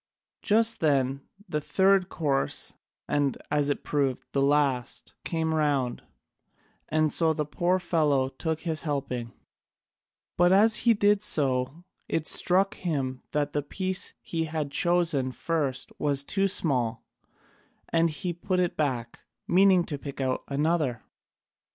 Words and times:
Just 0.41 0.79
then 0.79 1.21
the 1.47 1.61
third 1.61 2.09
course, 2.09 2.73
and, 3.07 3.37
as 3.51 3.69
it 3.69 3.83
proved, 3.83 4.23
the 4.31 4.41
last, 4.41 5.13
came 5.23 5.53
round, 5.53 6.01
and 6.89 7.13
so 7.13 7.33
the 7.33 7.45
poor 7.45 7.77
fellow 7.77 8.27
took 8.27 8.61
his 8.61 8.81
helping, 8.81 9.31
but 10.37 10.51
as 10.51 10.77
he 10.89 10.95
did 10.95 11.21
so 11.21 11.83
it 12.09 12.25
struck 12.25 12.73
him 12.73 13.21
that 13.31 13.53
the 13.53 13.61
piece 13.61 14.15
he 14.23 14.45
had 14.45 14.71
chosen 14.71 15.31
first 15.31 15.91
was 15.99 16.23
too 16.23 16.47
small, 16.47 17.05
and 17.89 18.09
he 18.09 18.33
put 18.33 18.59
it 18.59 18.75
back, 18.75 19.19
meaning 19.47 19.83
to 19.83 19.99
pick 19.99 20.19
out 20.19 20.43
another. 20.47 21.03